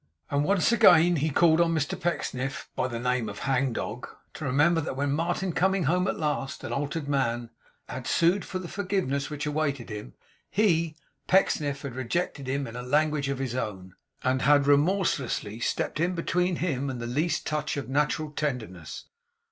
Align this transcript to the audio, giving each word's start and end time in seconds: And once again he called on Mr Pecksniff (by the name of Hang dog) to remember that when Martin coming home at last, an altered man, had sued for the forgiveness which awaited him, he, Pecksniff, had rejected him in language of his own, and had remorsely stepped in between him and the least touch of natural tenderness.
And 0.31 0.43
once 0.43 0.71
again 0.71 1.17
he 1.17 1.29
called 1.29 1.61
on 1.61 1.75
Mr 1.75 1.91
Pecksniff 1.95 2.67
(by 2.75 2.87
the 2.87 2.97
name 2.97 3.29
of 3.29 3.37
Hang 3.37 3.71
dog) 3.71 4.07
to 4.33 4.43
remember 4.45 4.81
that 4.81 4.95
when 4.95 5.11
Martin 5.11 5.53
coming 5.53 5.83
home 5.83 6.07
at 6.07 6.17
last, 6.17 6.63
an 6.63 6.73
altered 6.73 7.07
man, 7.07 7.51
had 7.87 8.07
sued 8.07 8.43
for 8.43 8.57
the 8.57 8.67
forgiveness 8.67 9.29
which 9.29 9.45
awaited 9.45 9.91
him, 9.91 10.15
he, 10.49 10.95
Pecksniff, 11.27 11.83
had 11.83 11.93
rejected 11.93 12.47
him 12.47 12.65
in 12.65 12.73
language 12.89 13.29
of 13.29 13.37
his 13.37 13.53
own, 13.53 13.93
and 14.23 14.41
had 14.41 14.65
remorsely 14.65 15.59
stepped 15.59 15.99
in 15.99 16.15
between 16.15 16.55
him 16.55 16.89
and 16.89 16.99
the 16.99 17.05
least 17.05 17.45
touch 17.45 17.77
of 17.77 17.87
natural 17.87 18.31
tenderness. 18.31 19.05